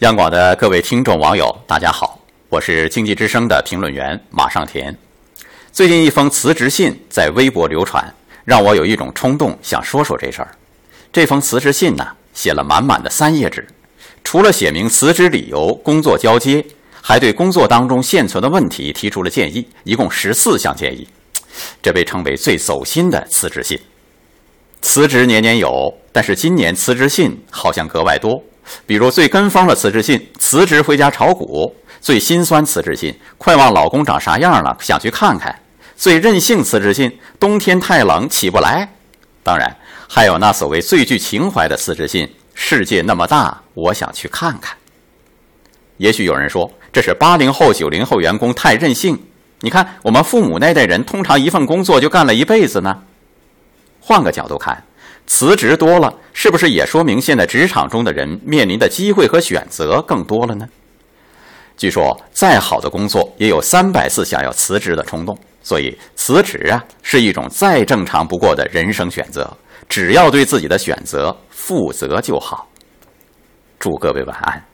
[0.00, 4.94] 央广的各位听众网友，大家好，我是经济之声的评论员马上田。
[5.72, 8.14] 最近一封辞职信在微博流传，
[8.44, 10.54] 让我有一种冲动想说说这事儿。
[11.10, 13.66] 这封辞职信呢，写了满满的三页纸，
[14.22, 16.62] 除了写明辞职理由、工作交接，
[17.00, 21.08] 还对工作当中现存的问题提出了建议，一共十四项建议。
[21.80, 23.80] 这被称为最走心的辞职信。
[24.82, 28.38] 辞职年年有，但是今年辞职信好像格外多。
[28.86, 35.52] 比如最跟风的辞职信，辞职回家炒股；最心酸辞职信，快忘老公长啥样了，想去看看；
[35.96, 38.88] 最任性辞职信，冬天太冷起不来。
[39.42, 39.76] 当然，
[40.08, 44.76] 还有那所谓最具情怀的辞职信，世界那么大，我想去看看。
[45.98, 49.18] 也许有人说，这是八零后、九零后员工太任性。
[49.60, 53.02] 你看，我们父母那代人，通常一份工作就干了一辈子呢。
[54.00, 54.84] 换个角度看。
[55.26, 60.66] 辞职多了，是不是也说明现在职场中的人面临的机会和选择更多了呢？
[61.76, 69.54] 据说，再好的工作也有三百次想要辞职的冲动，所以辞职啊是一种再正常不过的人生选择，
[69.88, 72.68] 只要对自己的选择负责就好。
[73.78, 74.64] 祝各位晚安。